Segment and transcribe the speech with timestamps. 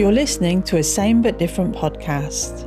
[0.00, 2.66] You're listening to a Same But Different podcast.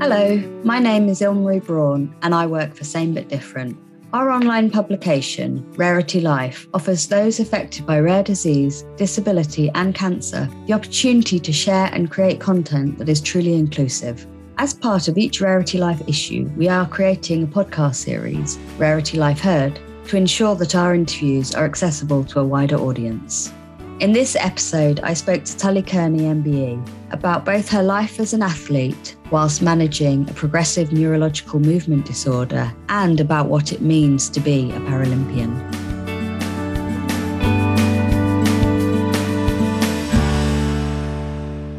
[0.00, 3.76] Hello, my name is Ilmarie Braun and I work for Same But Different.
[4.12, 10.74] Our online publication, Rarity Life, offers those affected by rare disease, disability, and cancer the
[10.74, 14.24] opportunity to share and create content that is truly inclusive.
[14.58, 19.40] As part of each Rarity Life issue, we are creating a podcast series, Rarity Life
[19.40, 23.52] Heard, to ensure that our interviews are accessible to a wider audience.
[23.98, 28.42] In this episode, I spoke to Tully Kearney MBE about both her life as an
[28.42, 34.70] athlete whilst managing a progressive neurological movement disorder and about what it means to be
[34.70, 35.50] a Paralympian.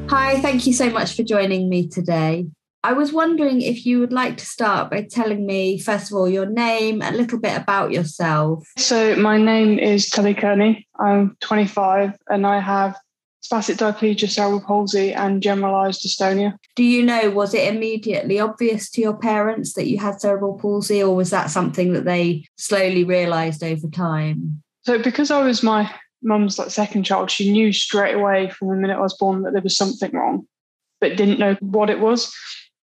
[0.09, 2.47] Hi, thank you so much for joining me today.
[2.83, 6.29] I was wondering if you would like to start by telling me, first of all,
[6.29, 8.65] your name, a little bit about yourself.
[8.77, 10.87] So, my name is Tully Kearney.
[10.99, 12.95] I'm 25 and I have
[13.43, 16.55] spastic diplegia, cerebral palsy, and generalized dystonia.
[16.75, 21.01] Do you know, was it immediately obvious to your parents that you had cerebral palsy,
[21.01, 24.61] or was that something that they slowly realized over time?
[24.83, 25.91] So, because I was my
[26.23, 29.53] mum's like second child, she knew straight away from the minute I was born that
[29.53, 30.47] there was something wrong,
[30.99, 32.33] but didn't know what it was.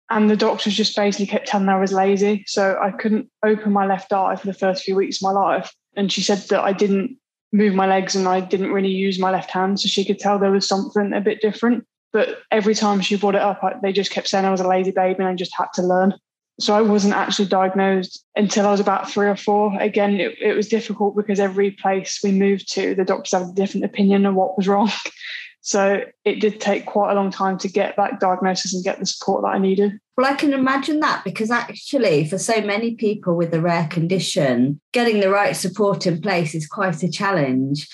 [0.10, 2.44] And the doctors just basically kept telling me I was lazy.
[2.48, 5.74] So I couldn't open my left eye for the first few weeks of my life.
[5.96, 7.18] And she said that I didn't
[7.52, 9.80] move my legs and I didn't really use my left hand.
[9.80, 11.86] So she could tell there was something a bit different.
[12.14, 14.92] But every time she brought it up, they just kept saying I was a lazy
[14.92, 16.14] baby and I just had to learn.
[16.60, 19.78] So I wasn't actually diagnosed until I was about three or four.
[19.82, 23.54] Again, it, it was difficult because every place we moved to, the doctors had a
[23.54, 24.90] different opinion of what was wrong.
[25.66, 29.06] So it did take quite a long time to get that diagnosis and get the
[29.08, 30.00] support that I needed.
[30.16, 34.80] Well, I can imagine that because actually, for so many people with a rare condition,
[34.94, 37.90] getting the right support in place is quite a challenge.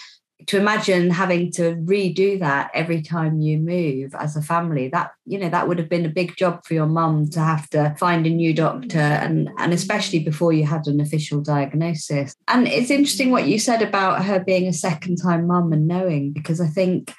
[0.48, 5.40] To imagine having to redo that every time you move as a family, that you
[5.40, 8.28] know that would have been a big job for your mum to have to find
[8.28, 12.36] a new doctor, and and especially before you had an official diagnosis.
[12.50, 16.34] And it's interesting what you said about her being a second time mum and knowing,
[16.34, 17.14] because I think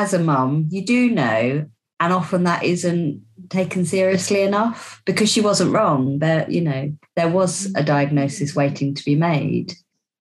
[0.00, 1.66] as a mum, you do know,
[2.00, 6.20] and often that isn't taken seriously enough because she wasn't wrong.
[6.20, 9.74] There, you know, there was a diagnosis waiting to be made.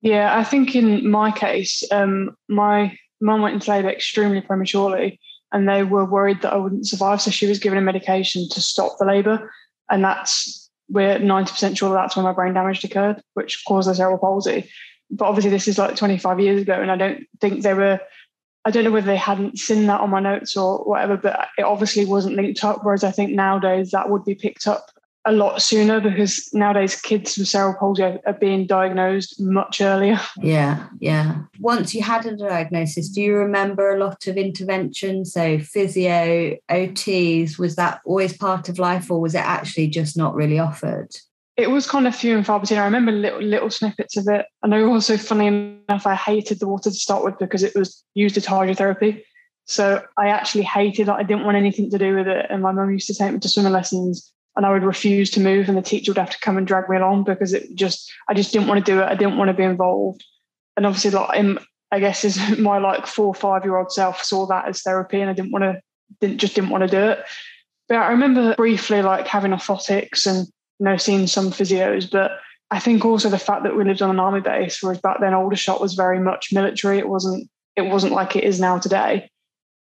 [0.00, 5.18] Yeah, I think in my case, um, my mum went into labour extremely prematurely,
[5.50, 7.20] and they were worried that I wouldn't survive.
[7.20, 9.50] So she was given a medication to stop the labour,
[9.90, 13.94] and that's we're ninety percent sure that's when my brain damage occurred, which caused the
[13.94, 14.70] cerebral palsy.
[15.10, 17.98] But obviously, this is like twenty five years ago, and I don't think they were
[18.64, 21.62] I don't know whether they hadn't seen that on my notes or whatever, but it
[21.62, 22.80] obviously wasn't linked up.
[22.82, 24.90] Whereas I think nowadays that would be picked up
[25.26, 30.20] a lot sooner because nowadays kids with cerebral palsy are, are being diagnosed much earlier.
[30.38, 31.42] Yeah, yeah.
[31.60, 35.24] Once you had a diagnosis, do you remember a lot of intervention?
[35.24, 40.34] So physio, OTs, was that always part of life or was it actually just not
[40.34, 41.14] really offered?
[41.56, 42.80] It was kind of few and far between.
[42.80, 44.46] I remember little little snippets of it.
[44.62, 48.04] And I also, funny enough, I hated the water to start with because it was
[48.14, 49.22] used as hydrotherapy.
[49.66, 51.12] So I actually hated it.
[51.12, 52.46] I didn't want anything to do with it.
[52.50, 55.40] And my mum used to take me to swimming lessons and I would refuse to
[55.40, 58.10] move and the teacher would have to come and drag me along because it just
[58.28, 59.04] I just didn't want to do it.
[59.04, 60.24] I didn't want to be involved.
[60.76, 61.58] And obviously like in,
[61.92, 65.20] I guess is my like four or five year old self saw that as therapy
[65.20, 65.80] and I didn't want to
[66.20, 67.24] didn't just didn't want to do it.
[67.88, 70.48] But I remember briefly like having orthotics and
[70.78, 72.32] you know, seen some physios, but
[72.70, 75.34] I think also the fact that we lived on an army base, whereas back then
[75.34, 76.98] Aldershot was very much military.
[76.98, 79.30] It wasn't it wasn't like it is now today.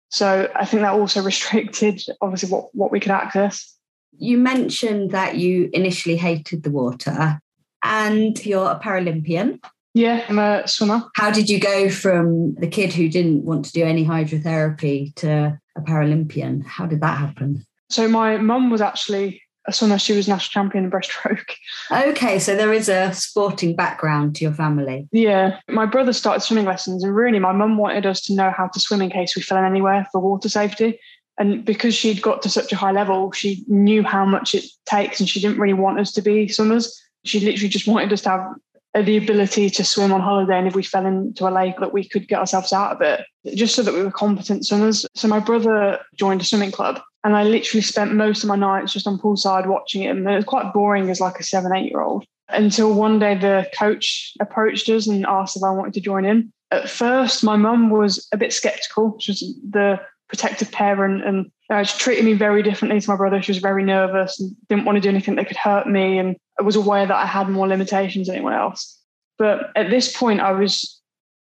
[0.10, 3.76] So I think that also restricted obviously what, what we could access.
[4.18, 7.40] You mentioned that you initially hated the water
[7.84, 9.60] and you're a Paralympian.
[9.96, 11.04] Yeah, I'm a swimmer.
[11.16, 15.60] How did you go from the kid who didn't want to do any hydrotherapy to
[15.76, 16.66] a Paralympian?
[16.66, 17.64] How did that happen?
[17.90, 19.98] So my mum was actually a swimmer.
[19.98, 21.52] She was national champion in breaststroke.
[21.92, 25.08] Okay, so there is a sporting background to your family.
[25.12, 28.68] Yeah, my brother started swimming lessons, and really, my mum wanted us to know how
[28.68, 31.00] to swim in case we fell in anywhere for water safety.
[31.38, 35.20] And because she'd got to such a high level, she knew how much it takes,
[35.20, 37.00] and she didn't really want us to be swimmers.
[37.26, 38.54] She literally just wanted us to have
[39.02, 42.08] the ability to swim on holiday and if we fell into a lake that we
[42.08, 43.26] could get ourselves out of it
[43.56, 47.36] just so that we were competent swimmers so my brother joined a swimming club and
[47.36, 50.10] I literally spent most of my nights just on poolside watching it.
[50.10, 53.36] And it was quite boring as like a seven, eight year old until one day
[53.36, 56.52] the coach approached us and asked if I wanted to join in.
[56.72, 59.16] At first, my mum was a bit skeptical.
[59.20, 59.40] She was
[59.70, 63.42] the protective parent and uh, she treated me very differently to my brother.
[63.42, 66.36] She was very nervous and didn't want to do anything that could hurt me and
[66.62, 69.00] was aware that I had more limitations than anyone else.
[69.38, 71.00] But at this point, I was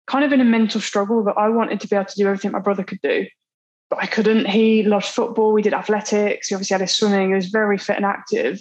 [0.06, 2.50] kind of in a mental struggle that I wanted to be able to do everything
[2.50, 3.26] my brother could do,
[3.92, 4.46] but I couldn't.
[4.46, 5.52] He loved football.
[5.52, 6.48] We did athletics.
[6.48, 7.28] He obviously had his swimming.
[7.28, 8.58] He was very fit and active,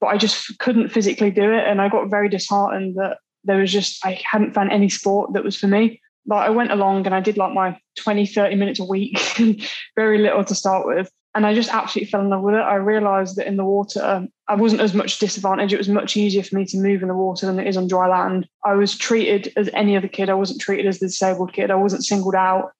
[0.00, 1.66] but I just couldn't physically do it.
[1.66, 5.44] And I got very disheartened that there was just, I hadn't found any sport that
[5.44, 6.00] was for me.
[6.24, 9.20] But I went along and I did like my 20, 30 minutes a week,
[9.94, 11.10] very little to start with.
[11.34, 12.60] And I just absolutely fell in love with it.
[12.60, 15.74] I realized that in the water, I wasn't as much disadvantage.
[15.74, 17.88] It was much easier for me to move in the water than it is on
[17.88, 18.48] dry land.
[18.64, 20.30] I was treated as any other kid.
[20.30, 21.70] I wasn't treated as the disabled kid.
[21.70, 22.70] I wasn't singled out.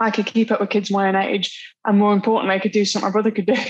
[0.00, 1.74] I could keep up with kids my own age.
[1.84, 3.56] And more importantly, I could do something my brother could do.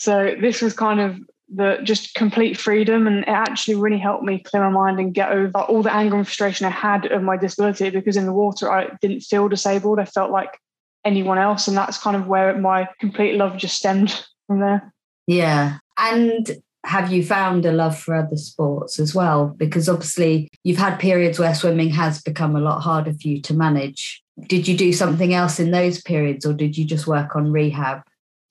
[0.00, 1.18] So this was kind of
[1.52, 3.08] the just complete freedom.
[3.08, 6.16] And it actually really helped me clear my mind and get over all the anger
[6.16, 9.98] and frustration I had of my disability because in the water, I didn't feel disabled.
[9.98, 10.56] I felt like
[11.04, 11.66] anyone else.
[11.66, 14.92] And that's kind of where my complete love just stemmed from there.
[15.26, 15.78] Yeah.
[15.98, 16.48] And
[16.84, 19.48] have you found a love for other sports as well?
[19.48, 23.54] Because obviously you've had periods where swimming has become a lot harder for you to
[23.54, 24.22] manage.
[24.46, 28.02] Did you do something else in those periods or did you just work on rehab?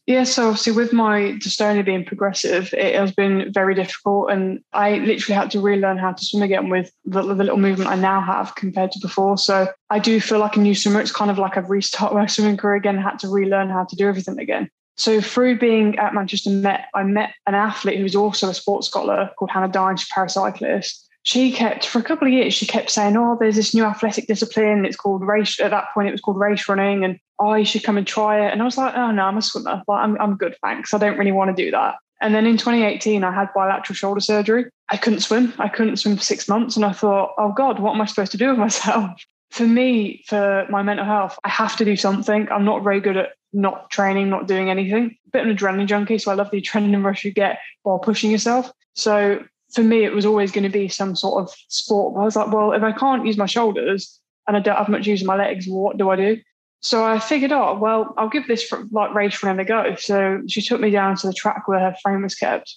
[0.08, 5.00] Yeah, so obviously with my dystonia being progressive, it has been very difficult, and I
[5.00, 8.22] literally had to relearn how to swim again with the, the, little movement I now
[8.22, 9.38] have compared to before.
[9.38, 11.02] So I do feel like a new swimmer.
[11.02, 13.96] It's kind of like I've restarted my swimming career again, had to relearn how to
[13.98, 14.70] do everything again.
[14.96, 19.30] So through being at Manchester Met, I met an athlete who's also a sports scholar
[19.38, 21.04] called Hannah Dines, she's a paracyclist.
[21.28, 24.28] She kept for a couple of years, she kept saying, Oh, there's this new athletic
[24.28, 24.86] discipline.
[24.86, 25.60] It's called race.
[25.60, 27.04] At that point, it was called race running.
[27.04, 28.54] And oh, you should come and try it.
[28.54, 29.84] And I was like, oh no, I'm a swimmer.
[29.90, 30.94] Like, I'm, I'm good, thanks.
[30.94, 31.96] I don't really want to do that.
[32.22, 34.68] And then in 2018, I had bilateral shoulder surgery.
[34.88, 35.54] I couldn't swim.
[35.60, 36.78] I couldn't swim for six months.
[36.78, 39.22] And I thought, oh God, what am I supposed to do with myself?
[39.52, 42.48] For me, for my mental health, I have to do something.
[42.50, 45.18] I'm not very good at not training, not doing anything.
[45.34, 46.20] Bit of an adrenaline junkie.
[46.20, 48.72] So I love the adrenaline rush you get while pushing yourself.
[48.94, 52.16] So for me, it was always going to be some sort of sport.
[52.18, 55.08] I was like, well, if I can't use my shoulders and I don't have much
[55.08, 56.38] use of my legs, what do I do?
[56.82, 59.96] So I figured, oh, well, I'll give this for, like race running a go.
[59.96, 62.74] So she took me down to the track where her frame was kept.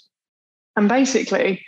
[0.77, 1.65] And basically,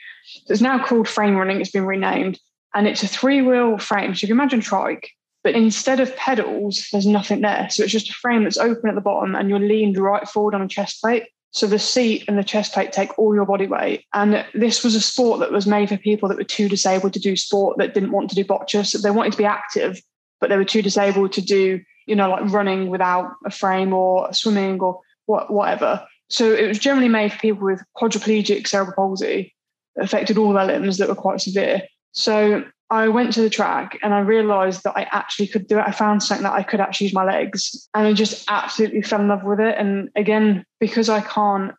[0.49, 2.41] it's now called frame running, it's been renamed.
[2.75, 4.15] And it's a three wheel frame.
[4.15, 5.11] So you can imagine trike,
[5.45, 7.69] but instead of pedals, there's nothing there.
[7.71, 10.55] So it's just a frame that's open at the bottom and you're leaned right forward
[10.55, 11.25] on a chest plate.
[11.53, 14.05] So the seat and the chest plate take all your body weight.
[14.13, 17.21] And this was a sport that was made for people that were too disabled to
[17.21, 18.87] do sport, that didn't want to do boccia.
[18.87, 20.01] So they wanted to be active,
[20.41, 24.33] but they were too disabled to do you know, like running without a frame or
[24.33, 26.05] swimming or whatever.
[26.29, 29.55] So it was generally made for people with quadriplegic cerebral palsy
[29.99, 31.83] affected all their limbs that were quite severe.
[32.13, 35.85] So I went to the track and I realized that I actually could do it.
[35.87, 39.23] I found something that I could actually use my legs and I just absolutely fell
[39.23, 39.77] in love with it.
[39.79, 41.73] And again, because I can't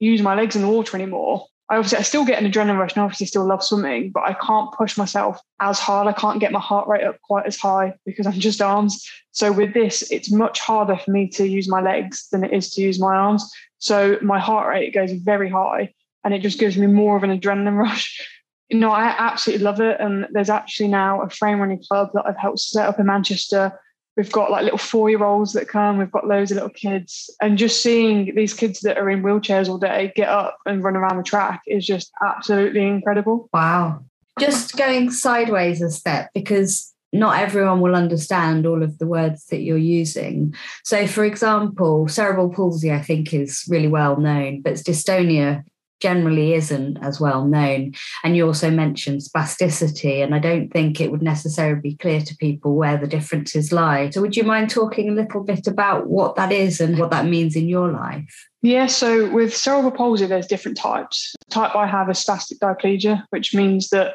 [0.00, 2.94] use my legs in the water anymore, I obviously I still get an adrenaline rush
[2.94, 6.06] and obviously still love swimming, but I can't push myself as hard.
[6.06, 9.06] I can't get my heart rate up quite as high because I'm just arms.
[9.32, 12.70] So with this, it's much harder for me to use my legs than it is
[12.70, 13.46] to use my arms.
[13.80, 15.92] So my heart rate goes very high
[16.24, 18.33] and it just gives me more of an adrenaline rush.
[18.68, 20.00] You know, I absolutely love it.
[20.00, 23.78] And there's actually now a frame running club that I've helped set up in Manchester
[24.16, 25.98] We've got like little four year olds that come.
[25.98, 27.30] We've got loads of little kids.
[27.40, 30.96] And just seeing these kids that are in wheelchairs all day get up and run
[30.96, 33.48] around the track is just absolutely incredible.
[33.52, 34.04] Wow.
[34.38, 39.60] Just going sideways a step because not everyone will understand all of the words that
[39.60, 40.54] you're using.
[40.84, 45.64] So, for example, cerebral palsy, I think, is really well known, but dystonia
[46.00, 47.92] generally isn't as well known.
[48.22, 52.36] And you also mentioned spasticity, and I don't think it would necessarily be clear to
[52.36, 54.10] people where the differences lie.
[54.10, 57.26] So, would you mind talking a little bit about what that is and what that
[57.26, 58.48] means in your life?
[58.62, 61.34] Yeah, so with cerebral palsy, there's different types.
[61.50, 64.14] type I have is spastic diplegia, which means that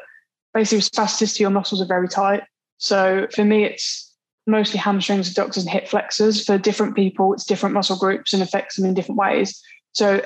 [0.52, 2.42] basically spasticity, your muscles are very tight.
[2.78, 4.12] So for me, it's
[4.46, 6.44] mostly hamstrings, adductors, and hip flexors.
[6.44, 9.62] For different people, it's different muscle groups and affects them in different ways.
[9.92, 10.20] So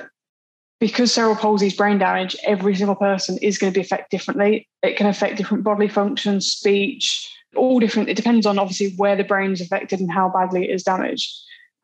[0.79, 4.67] because cerebral palsy is brain damage, every single person is going to be affected differently.
[4.83, 8.09] It can affect different bodily functions, speech, all different.
[8.09, 11.33] It depends on obviously where the brain is affected and how badly it is damaged.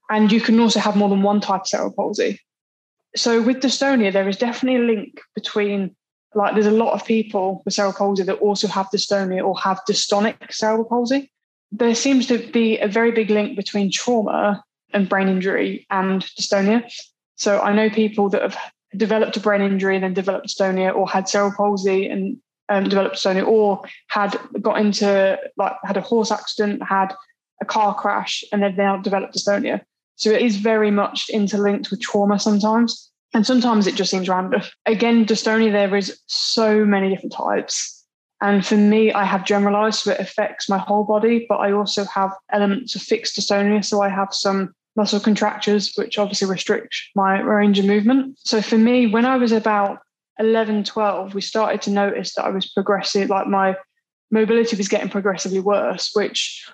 [0.09, 2.39] And you can also have more than one type of cerebral palsy.
[3.15, 5.95] So with dystonia, there is definitely a link between
[6.33, 9.81] like there's a lot of people with cerebral palsy that also have dystonia or have
[9.89, 11.31] dystonic cerebral palsy.
[11.71, 16.83] There seems to be a very big link between trauma and brain injury and dystonia.
[17.35, 18.57] So I know people that have
[18.95, 22.37] developed a brain injury and then developed dystonia or had cerebral palsy and
[22.69, 27.13] um, developed dystonia or had got into like had a horse accident, had
[27.61, 29.81] a car crash, and they've now developed dystonia.
[30.15, 33.09] So it is very much interlinked with trauma sometimes.
[33.33, 34.61] And sometimes it just seems random.
[34.85, 38.05] Again, dystonia, there is so many different types.
[38.41, 42.03] And for me, I have generalized, so it affects my whole body, but I also
[42.05, 43.85] have elements of fixed dystonia.
[43.85, 48.37] So I have some muscle contractures, which obviously restrict my range of movement.
[48.39, 49.99] So for me, when I was about
[50.39, 53.75] 11, 12, we started to notice that I was progressing, like my
[54.31, 56.67] mobility was getting progressively worse, which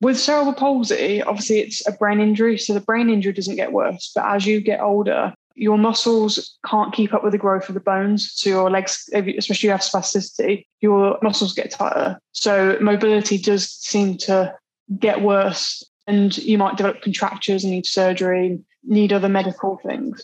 [0.00, 2.56] with cerebral palsy, obviously it's a brain injury.
[2.56, 4.10] So the brain injury doesn't get worse.
[4.14, 7.80] But as you get older, your muscles can't keep up with the growth of the
[7.80, 8.32] bones.
[8.34, 12.18] So your legs, especially if you have spasticity, your muscles get tighter.
[12.32, 14.54] So mobility does seem to
[14.98, 20.22] get worse and you might develop contractures and need surgery, need other medical things.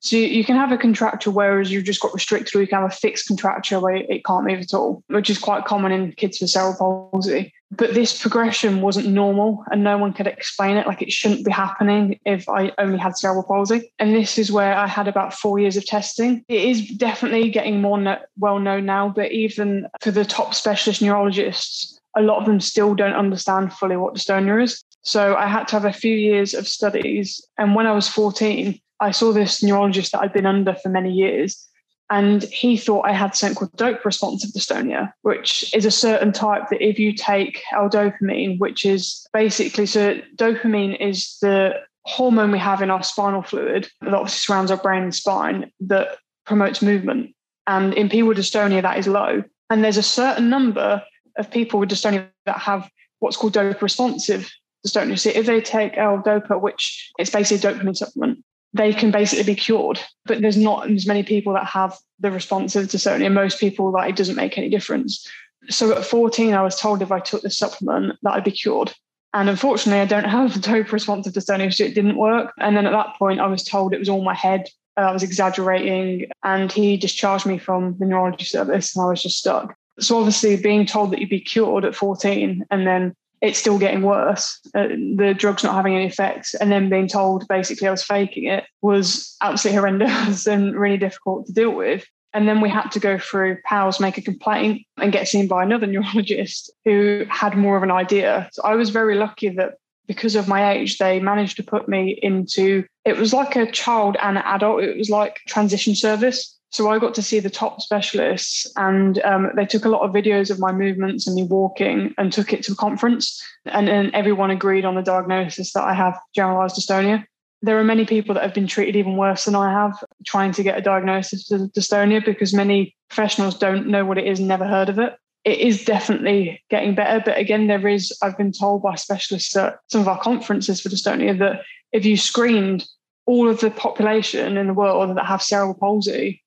[0.00, 2.92] So you, can have a contracture whereas you've just got restricted, or you can have
[2.92, 6.40] a fixed contracture where it can't move at all, which is quite common in kids
[6.40, 7.52] with cerebral palsy.
[7.72, 10.86] But this progression wasn't normal and no one could explain it.
[10.86, 13.92] Like it shouldn't be happening if I only had cerebral palsy.
[13.98, 16.44] And this is where I had about four years of testing.
[16.46, 21.98] It is definitely getting more well known now, but even for the top specialist neurologists,
[22.16, 24.84] a lot of them still don't understand fully what dystonia is.
[25.06, 27.40] So I had to have a few years of studies.
[27.56, 31.12] And when I was 14, I saw this neurologist that I'd been under for many
[31.12, 31.64] years.
[32.10, 36.64] And he thought I had something called dopa responsive dystonia, which is a certain type
[36.70, 42.82] that if you take L-dopamine, which is basically so dopamine is the hormone we have
[42.82, 47.32] in our spinal fluid that obviously surrounds our brain and spine that promotes movement.
[47.68, 49.44] And in people with dystonia, that is low.
[49.70, 51.02] And there's a certain number
[51.38, 54.50] of people with dystonia that have what's called dopa responsive
[54.86, 55.18] dystonia.
[55.18, 59.58] So if they take L-Dopa, which it's basically a dopamine supplement, they can basically be
[59.58, 60.00] cured.
[60.24, 63.32] But there's not as many people that have the responsive dystonia.
[63.32, 65.26] Most people that it doesn't make any difference.
[65.68, 68.92] So at 14, I was told if I took the supplement that I'd be cured.
[69.34, 72.52] And unfortunately, I don't have dopa responsive dystonia, so it didn't work.
[72.58, 74.68] And then at that point, I was told it was all my head.
[74.96, 79.36] I was exaggerating, and he discharged me from the neurology service, and I was just
[79.36, 79.76] stuck.
[80.00, 84.02] So obviously, being told that you'd be cured at 14, and then it's still getting
[84.02, 84.60] worse.
[84.74, 86.54] Uh, the drug's not having any effects.
[86.54, 91.46] And then being told basically I was faking it was absolutely horrendous and really difficult
[91.46, 92.04] to deal with.
[92.32, 95.62] And then we had to go through PALS, make a complaint, and get seen by
[95.62, 98.48] another neurologist who had more of an idea.
[98.52, 99.74] So I was very lucky that
[100.06, 104.16] because of my age, they managed to put me into it was like a child
[104.22, 106.55] and an adult, it was like transition service.
[106.70, 110.12] So I got to see the top specialists, and um, they took a lot of
[110.12, 113.40] videos of my movements and me walking, and took it to a conference.
[113.64, 117.24] And, and everyone agreed on the diagnosis that I have generalized dystonia.
[117.62, 119.96] There are many people that have been treated even worse than I have,
[120.26, 124.40] trying to get a diagnosis of dystonia because many professionals don't know what it is,
[124.40, 125.14] never heard of it.
[125.44, 128.12] It is definitely getting better, but again, there is.
[128.20, 132.16] I've been told by specialists at some of our conferences for dystonia that if you
[132.16, 132.84] screened
[133.26, 136.42] all of the population in the world that have cerebral palsy,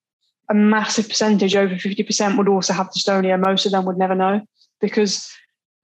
[0.49, 3.39] a massive percentage, over 50%, would also have dystonia.
[3.39, 4.41] Most of them would never know
[4.81, 5.31] because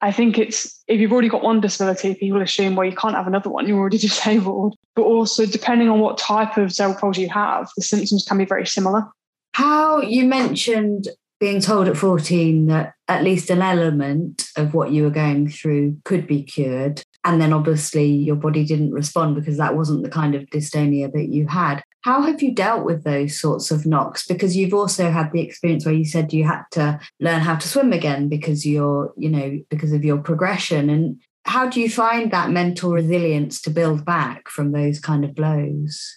[0.01, 3.27] I think it's if you've already got one disability, people assume, well, you can't have
[3.27, 4.75] another one, you're already disabled.
[4.95, 8.45] But also, depending on what type of cerebral palsy you have, the symptoms can be
[8.45, 9.05] very similar.
[9.53, 11.07] How you mentioned
[11.39, 15.97] being told at 14 that at least an element of what you were going through
[16.05, 17.03] could be cured.
[17.23, 21.27] And then obviously your body didn't respond because that wasn't the kind of dystonia that
[21.29, 21.83] you had.
[22.05, 24.27] How have you dealt with those sorts of knocks?
[24.27, 27.67] Because you've also had the experience where you said you had to learn how to
[27.67, 30.91] swim again because you're, you know, because of your progression.
[30.91, 35.33] And how do you find that mental resilience to build back from those kind of
[35.33, 36.15] blows?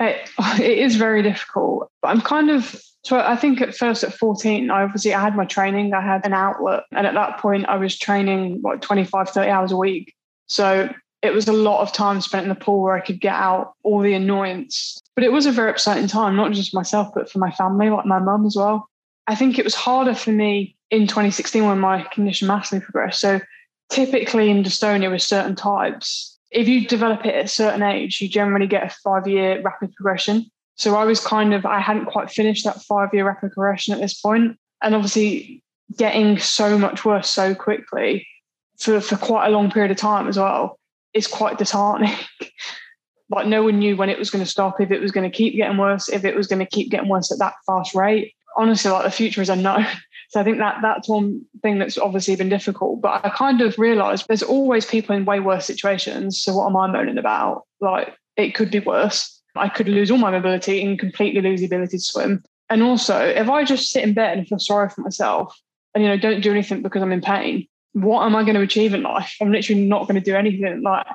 [0.00, 0.28] It,
[0.60, 1.88] it is very difficult.
[2.02, 5.36] But I'm kind of so I think at first at 14, I obviously I had
[5.36, 6.82] my training, I had an outlet.
[6.90, 10.16] And at that point I was training what 25, 30 hours a week.
[10.48, 13.34] So it was a lot of time spent in the pool where I could get
[13.34, 15.00] out all the annoyance.
[15.14, 18.06] But it was a very exciting time, not just myself, but for my family, like
[18.06, 18.88] my mum as well.
[19.28, 23.20] I think it was harder for me in 2016 when my condition massively progressed.
[23.20, 23.40] So
[23.88, 28.28] typically in dystonia with certain types, if you develop it at a certain age, you
[28.28, 30.46] generally get a five year rapid progression.
[30.74, 34.00] So I was kind of, I hadn't quite finished that five year rapid progression at
[34.00, 34.58] this point.
[34.82, 35.62] And obviously,
[35.96, 38.26] getting so much worse so quickly
[38.80, 40.78] for, for quite a long period of time as well
[41.14, 42.16] is quite disheartening.
[43.30, 45.36] like, no one knew when it was going to stop, if it was going to
[45.36, 48.34] keep getting worse, if it was going to keep getting worse at that fast rate.
[48.56, 49.86] Honestly, like the future is unknown.
[50.32, 53.02] So I think that that's one thing that's obviously been difficult.
[53.02, 56.42] But I kind of realized there's always people in way worse situations.
[56.42, 57.64] So what am I moaning about?
[57.82, 59.42] Like it could be worse.
[59.56, 62.42] I could lose all my mobility and completely lose the ability to swim.
[62.70, 65.54] And also, if I just sit in bed and feel sorry for myself
[65.94, 68.60] and, you know, don't do anything because I'm in pain, what am I going to
[68.60, 69.34] achieve in life?
[69.40, 70.82] I'm literally not going to do anything.
[70.82, 71.06] Like,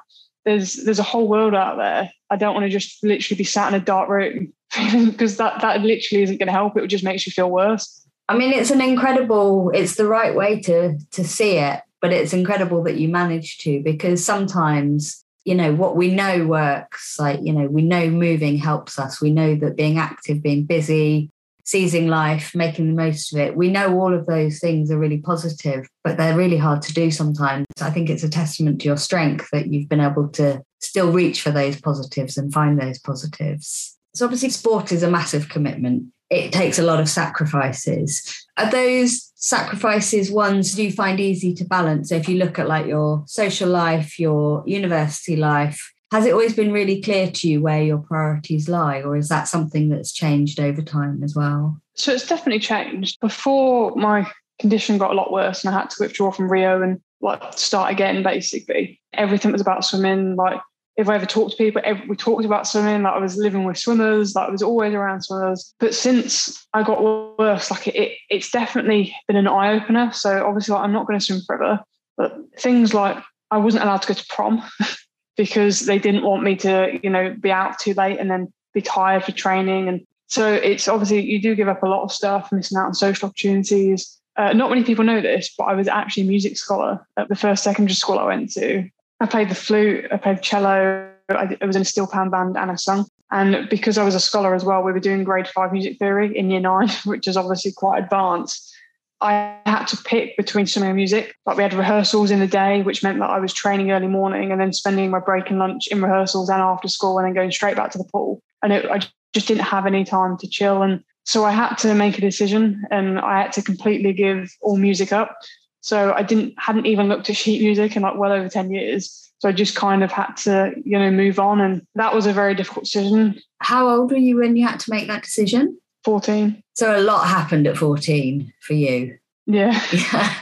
[0.46, 2.10] there's there's a whole world out there.
[2.29, 4.53] I don't want to just literally be sat in a dark room
[5.05, 6.77] because that that literally isn't going to help.
[6.77, 8.05] It just makes you feel worse.
[8.29, 12.34] I mean, it's an incredible, it's the right way to to see it, but it's
[12.34, 17.53] incredible that you managed to because sometimes, you know, what we know works, like, you
[17.53, 19.22] know, we know moving helps us.
[19.22, 21.31] We know that being active, being busy,
[21.67, 23.55] seizing life, making the most of it.
[23.55, 27.12] We know all of those things are really positive, but they're really hard to do
[27.12, 27.65] sometimes.
[27.81, 31.41] I think it's a testament to your strength that you've been able to still reach
[31.41, 33.97] for those positives and find those positives.
[34.15, 38.45] So, obviously, sport is a massive commitment it takes a lot of sacrifices.
[38.57, 42.09] Are those sacrifices ones you find easy to balance?
[42.09, 46.55] So if you look at like your social life, your university life, has it always
[46.55, 50.59] been really clear to you where your priorities lie, or is that something that's changed
[50.59, 51.79] over time as well?
[51.95, 53.19] So it's definitely changed.
[53.19, 57.01] Before my condition got a lot worse and I had to withdraw from Rio and
[57.21, 60.35] like start again, basically, everything was about swimming.
[60.35, 60.61] Like
[60.95, 63.77] if I ever talked to people, we talked about swimming, like I was living with
[63.77, 65.73] swimmers, like I was always around swimmers.
[65.79, 70.11] But since I got worse, like it, it's definitely been an eye opener.
[70.11, 71.83] So obviously, like, I'm not going to swim forever.
[72.17, 73.21] But things like
[73.51, 74.63] I wasn't allowed to go to prom
[75.38, 78.82] because they didn't want me to, you know, be out too late and then be
[78.82, 79.88] tired for training.
[79.88, 82.94] And so it's obviously you do give up a lot of stuff, missing out on
[82.94, 84.20] social opportunities.
[84.36, 87.36] Uh, not many people know this, but I was actually a music scholar at the
[87.36, 88.89] first secondary school I went to.
[89.20, 92.70] I played the flute, I played cello, I, was in a steel pan band and
[92.70, 93.08] I sung.
[93.32, 96.38] And because I was a scholar as well, we were doing grade five music theory
[96.38, 98.74] in year nine, which is obviously quite advanced.
[99.19, 101.36] I had to pick between swimming and music.
[101.45, 104.51] Like we had rehearsals in the day, which meant that I was training early morning
[104.51, 107.51] and then spending my break and lunch in rehearsals and after school and then going
[107.51, 108.41] straight back to the pool.
[108.62, 109.00] And it, I
[109.33, 110.83] just didn't have any time to chill.
[110.83, 114.77] And so I had to make a decision and I had to completely give all
[114.77, 115.36] music up.
[115.81, 119.31] So I didn't hadn't even looked at sheet music in like well over 10 years.
[119.39, 121.62] So I just kind of had to, you know, move on.
[121.62, 123.39] And that was a very difficult decision.
[123.59, 125.79] How old were you when you had to make that decision?
[126.07, 126.63] 14.
[126.73, 129.17] So a lot happened at 14 for you.
[129.45, 129.79] Yeah.
[129.91, 130.33] Yeah.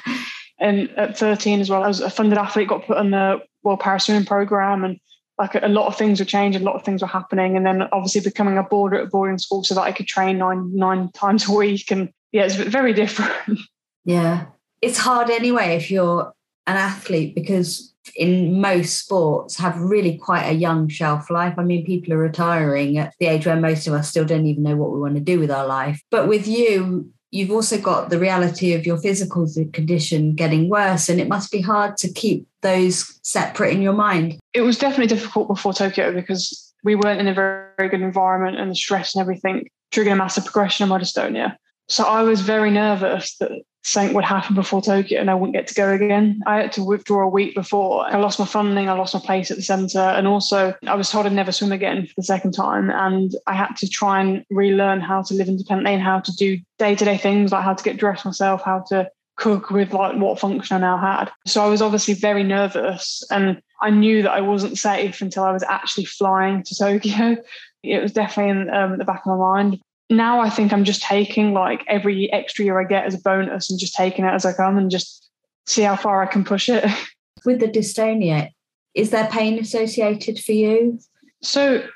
[0.60, 3.80] and at 13 as well, I was a funded athlete, got put on the World
[3.80, 5.00] Para Swimming Program and
[5.38, 7.58] like a lot of things were changing, a lot of things were happening.
[7.58, 10.38] And then obviously becoming a boarder at a boarding school so that I could train
[10.38, 11.92] nine nine times a week.
[11.92, 13.60] And yeah, it's very different.
[14.06, 14.46] Yeah
[14.86, 16.32] it's hard anyway if you're
[16.68, 21.56] an athlete because in most sports have really quite a young shelf life.
[21.58, 24.64] I mean, people are retiring at the age where most of us still don't even
[24.64, 26.02] know what we want to do with our life.
[26.12, 31.20] But with you, you've also got the reality of your physical condition getting worse, and
[31.20, 34.40] it must be hard to keep those separate in your mind.
[34.54, 38.60] It was definitely difficult before Tokyo because we weren't in a very, very good environment,
[38.60, 41.56] and the stress and everything triggered a massive progression of my dystonia.
[41.88, 43.52] So I was very nervous that
[43.86, 46.42] something would happen before Tokyo and I wouldn't get to go again.
[46.48, 48.04] I had to withdraw a week before.
[48.08, 51.12] I lost my funding, I lost my place at the centre, and also I was
[51.12, 52.90] told I'd never swim again for the second time.
[52.90, 56.58] And I had to try and relearn how to live independently and how to do
[56.80, 60.18] day to day things like how to get dressed myself, how to cook with like
[60.18, 61.32] what function I now had.
[61.46, 65.52] So I was obviously very nervous and I knew that I wasn't safe until I
[65.52, 67.38] was actually flying to Tokyo.
[67.84, 71.02] It was definitely in um, the back of my mind now I think I'm just
[71.02, 74.46] taking like every extra year I get as a bonus and just taking it as
[74.46, 75.30] I come and just
[75.66, 76.86] see how far I can push it.
[77.46, 78.50] With the dystonia,
[78.96, 81.00] is there pain associated for you?
[81.42, 81.88] So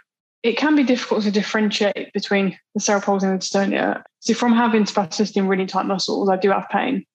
[0.44, 4.04] it can be difficult to differentiate between the cerebral and the dystonia.
[4.20, 7.06] So from having spasticity and really tight muscles, I do have pain,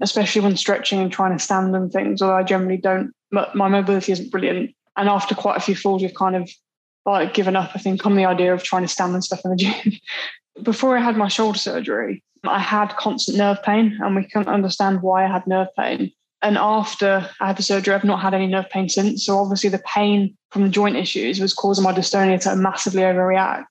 [0.00, 4.12] especially when stretching and trying to stand and things, although I generally don't, my mobility
[4.12, 4.74] isn't brilliant.
[4.96, 6.50] And after quite a few falls, we've kind of
[7.12, 9.50] like given up, I think, on the idea of trying to stand and stuff in
[9.50, 9.92] the gym.
[10.62, 15.02] Before I had my shoulder surgery, I had constant nerve pain and we couldn't understand
[15.02, 16.12] why I had nerve pain.
[16.40, 19.24] And after I had the surgery, I've not had any nerve pain since.
[19.24, 23.66] So obviously the pain from the joint issues was causing my dystonia to massively overreact.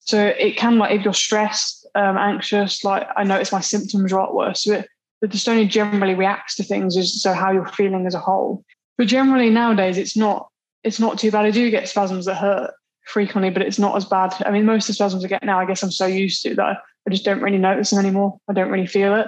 [0.00, 4.18] So it can like if you're stressed, um, anxious, like I notice my symptoms are
[4.18, 4.62] a lot worse.
[4.62, 4.88] So it,
[5.20, 8.64] the dystonia generally reacts to things so how you're feeling as a whole.
[8.98, 10.48] But generally nowadays it's not
[10.86, 11.44] it's not too bad.
[11.44, 12.72] I do get spasms that hurt
[13.06, 14.34] frequently, but it's not as bad.
[14.44, 16.54] I mean, most of the spasms I get now, I guess I'm so used to
[16.54, 18.38] that I just don't really notice them anymore.
[18.48, 19.26] I don't really feel it.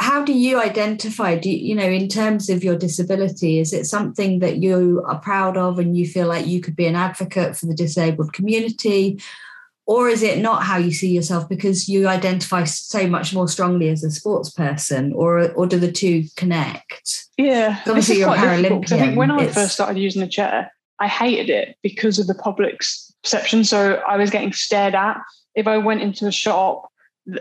[0.00, 1.36] How do you identify?
[1.36, 5.20] Do you, you know, in terms of your disability, is it something that you are
[5.20, 9.20] proud of and you feel like you could be an advocate for the disabled community?
[9.86, 13.90] Or is it not how you see yourself because you identify so much more strongly
[13.90, 17.26] as a sports person, or or do the two connect?
[17.36, 18.92] Yeah, obviously you're a Paralympian.
[18.92, 22.34] I think when I first started using the chair, I hated it because of the
[22.34, 23.64] public's perception.
[23.64, 25.20] So I was getting stared at.
[25.54, 26.88] If I went into a shop,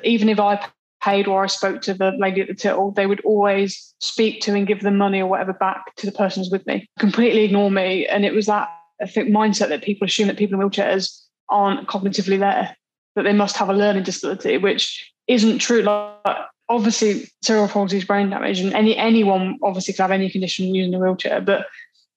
[0.03, 0.65] even if I
[1.03, 4.53] paid or I spoke to the lady at the till, they would always speak to
[4.53, 7.69] and give them money or whatever back to the person who's with me, completely ignore
[7.69, 8.07] me.
[8.07, 8.69] And it was that
[9.01, 12.75] I think mindset that people assume that people in wheelchairs aren't cognitively there,
[13.15, 15.81] that they must have a learning disability, which isn't true.
[15.81, 16.37] Like
[16.69, 20.95] obviously cerebral palsy is brain damage, and any anyone obviously could have any condition using
[20.95, 21.67] a wheelchair, but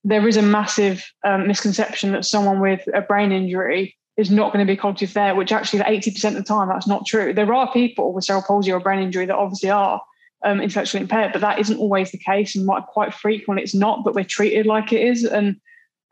[0.07, 4.64] there is a massive um, misconception that someone with a brain injury is not going
[4.64, 7.35] to be cognitive there, which actually 80% of the time that's not true.
[7.35, 10.01] There are people with cerebral palsy or brain injury that obviously are
[10.45, 12.55] um, intellectually impaired, but that isn't always the case.
[12.55, 15.25] And quite frequently it's not, but we're treated like it is.
[15.25, 15.57] And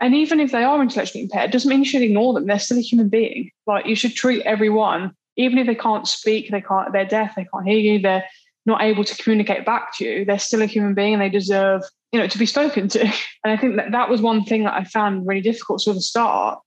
[0.00, 2.46] and even if they are intellectually impaired, doesn't mean you should ignore them.
[2.46, 3.50] They're still a human being.
[3.66, 7.46] Like you should treat everyone, even if they can't speak, they can't, they're deaf, they
[7.54, 8.24] can't hear you, they're
[8.66, 10.24] not able to communicate back to you.
[10.24, 11.83] They're still a human being and they deserve,
[12.14, 13.00] you know, to be spoken to.
[13.00, 15.81] And I think that that was one thing that I found really difficult.
[15.81, 16.61] So the start,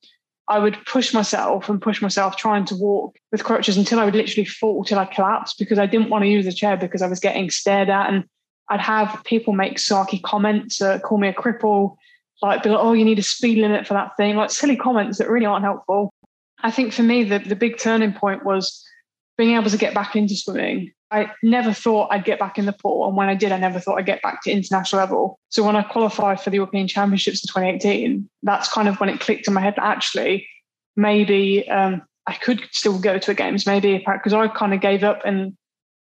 [0.50, 4.14] I would push myself and push myself trying to walk with crutches until I would
[4.14, 7.08] literally fall till I collapsed because I didn't want to use the chair because I
[7.08, 8.10] was getting stared at.
[8.10, 8.26] And
[8.68, 11.96] I'd have people make sarky comments, uh, call me a cripple,
[12.42, 15.18] like be like, oh, you need a speed limit for that thing, like silly comments
[15.18, 16.14] that really aren't helpful.
[16.62, 18.86] I think for me, the, the big turning point was
[19.38, 20.92] being able to get back into swimming.
[21.10, 23.08] I never thought I'd get back in the pool.
[23.08, 25.40] And when I did, I never thought I'd get back to international level.
[25.50, 29.20] So when I qualified for the European Championships in 2018, that's kind of when it
[29.22, 30.48] clicked in my head that actually
[30.98, 35.04] maybe um, I could still go to a games, maybe because I kind of gave
[35.04, 35.56] up and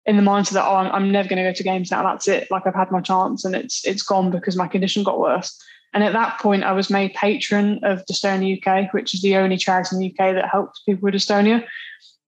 [0.05, 2.03] in the mindset that oh, I'm, I'm never going to go to games now.
[2.03, 2.49] That's it.
[2.51, 5.59] Like I've had my chance and it's it's gone because my condition got worse.
[5.93, 9.57] And at that point, I was made patron of Dystonia UK, which is the only
[9.57, 11.65] charity in the UK that helps people with dystonia.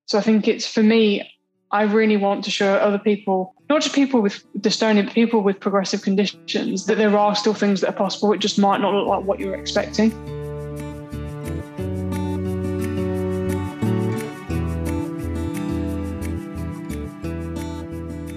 [0.05, 1.29] So I think it's for me,
[1.69, 5.59] I really want to show other people, not just people with dystonia, but people with
[5.59, 8.31] progressive conditions, that there are still things that are possible.
[8.31, 10.11] It just might not look like what you're expecting.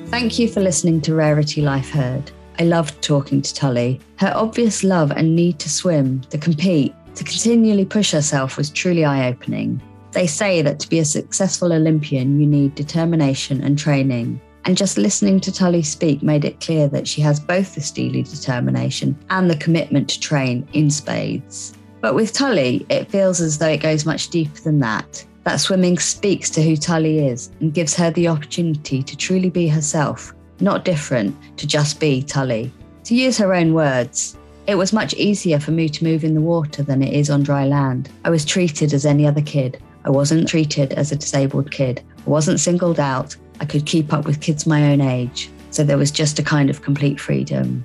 [0.08, 2.32] Thank you for listening to Rarity Life Heard.
[2.58, 4.00] I loved talking to Tully.
[4.16, 9.04] Her obvious love and need to swim, to compete, to continually push herself was truly
[9.04, 9.80] eye opening.
[10.12, 14.40] They say that to be a successful Olympian, you need determination and training.
[14.64, 18.22] And just listening to Tully speak made it clear that she has both the steely
[18.22, 21.74] determination and the commitment to train in spades.
[22.00, 25.24] But with Tully, it feels as though it goes much deeper than that.
[25.44, 29.68] That swimming speaks to who Tully is and gives her the opportunity to truly be
[29.68, 32.72] herself, not different to just be Tully.
[33.04, 36.40] To use her own words, it was much easier for me to move in the
[36.40, 38.10] water than it is on dry land.
[38.24, 39.82] I was treated as any other kid.
[40.04, 42.02] I wasn't treated as a disabled kid.
[42.26, 43.36] I wasn't singled out.
[43.60, 45.50] I could keep up with kids my own age.
[45.70, 47.84] So there was just a kind of complete freedom.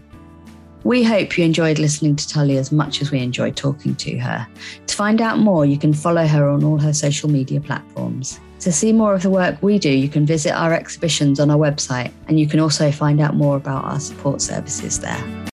[0.84, 4.48] We hope you enjoyed listening to Tully as much as we enjoyed talking to her.
[4.86, 8.40] To find out more, you can follow her on all her social media platforms.
[8.60, 11.58] To see more of the work we do, you can visit our exhibitions on our
[11.58, 15.36] website, and you can also find out more about our support services there.